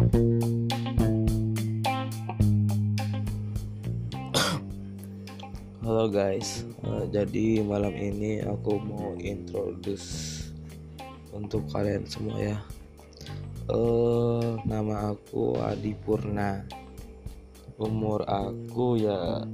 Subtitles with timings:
[0.00, 0.08] Halo
[6.08, 10.48] guys, uh, jadi malam ini aku mau introduce
[11.36, 12.56] untuk kalian semua ya.
[13.68, 16.64] Uh, nama aku Adi Purna.
[17.76, 19.44] Umur aku ya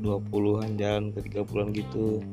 [0.00, 2.24] 20-an jalan ke 30-an gitu.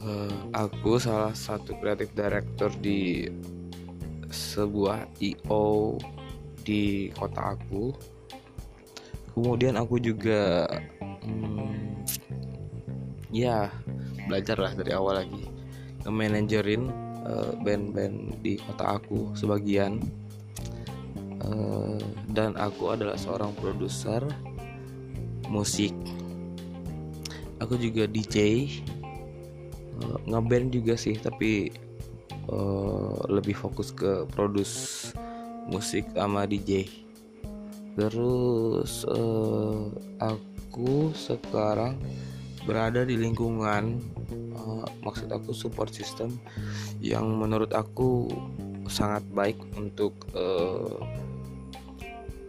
[0.00, 3.28] Uh, aku salah satu kreatif director di
[4.30, 5.98] sebuah IO
[6.62, 7.92] di kota aku.
[9.34, 10.66] Kemudian aku juga
[11.22, 12.06] hmm,
[13.30, 13.70] ya
[14.26, 15.44] belajar lah dari awal lagi.
[16.06, 16.90] Nge-managerin
[17.26, 19.98] uh, band-band di kota aku sebagian.
[21.40, 21.96] Uh,
[22.30, 24.22] dan aku adalah seorang produser
[25.48, 25.92] musik.
[27.60, 28.68] Aku juga DJ
[30.00, 31.72] uh, ngeband juga sih tapi
[32.48, 35.10] uh, lebih fokus ke produce
[35.68, 36.88] musik sama DJ
[37.98, 39.90] terus uh,
[40.22, 42.00] aku sekarang
[42.64, 44.00] berada di lingkungan
[44.56, 46.38] uh, maksud aku support system
[47.02, 48.30] yang menurut aku
[48.90, 51.00] sangat baik untuk uh,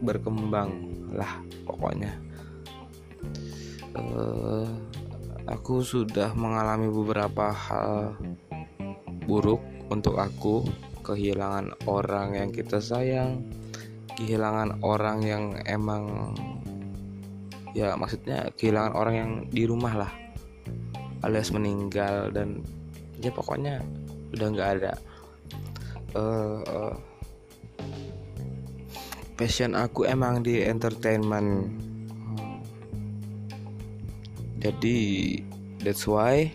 [0.00, 0.72] berkembang
[1.12, 2.16] lah pokoknya.
[3.92, 4.64] Uh,
[5.44, 8.16] aku sudah mengalami beberapa hal
[9.28, 10.64] buruk untuk aku
[11.02, 13.42] kehilangan orang yang kita sayang
[14.20, 16.36] kehilangan orang yang emang
[17.72, 20.12] ya maksudnya kehilangan orang yang di rumah lah.
[21.24, 22.60] Alias meninggal dan
[23.24, 23.80] ya pokoknya
[24.36, 24.92] udah nggak ada.
[26.12, 26.92] Uh,
[29.40, 31.72] passion aku emang di entertainment.
[34.60, 34.96] Jadi
[35.80, 36.52] that's why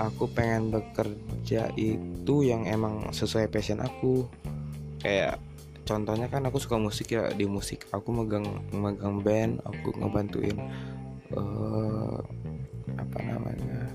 [0.00, 1.35] aku pengen bekerja
[1.78, 4.26] itu yang emang sesuai passion aku.
[4.98, 5.38] Kayak
[5.86, 8.42] contohnya kan aku suka musik ya di musik aku megang
[8.74, 10.58] megang band aku ngebantuin
[11.30, 12.18] uh,
[12.98, 13.86] apa namanya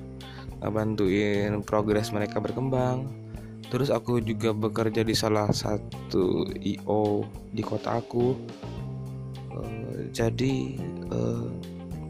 [0.64, 3.12] ngebantuin progres mereka berkembang.
[3.72, 7.24] Terus aku juga bekerja di salah satu io
[7.56, 8.36] di kota aku.
[9.52, 10.76] Uh, jadi
[11.12, 11.48] uh,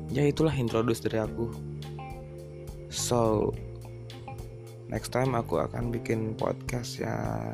[0.10, 1.54] ya itulah introduce dari aku.
[2.90, 3.50] So
[4.92, 7.50] next time aku akan bikin podcast ya.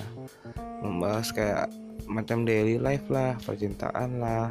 [0.82, 1.70] Membahas kayak
[2.10, 4.50] macam daily life lah percintaan lah.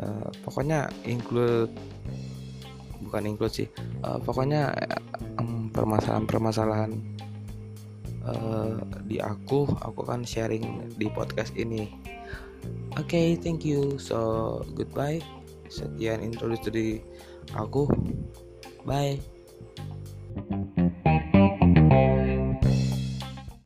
[0.00, 1.70] Uh, pokoknya include
[3.04, 3.68] bukan include sih.
[4.00, 4.72] Uh, pokoknya
[5.70, 6.90] permasalahan-permasalahan
[8.26, 11.88] uh, di aku aku akan sharing di podcast ini.
[12.98, 13.96] Oke okay, thank you.
[14.00, 15.22] So goodbye.
[15.70, 16.98] Sekian introduce dari
[17.54, 17.86] aku.
[18.82, 19.39] Bye